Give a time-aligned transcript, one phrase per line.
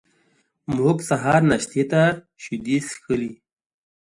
[0.75, 2.01] موږ سهار ناشتې ته
[2.43, 3.31] شیدې څښلې.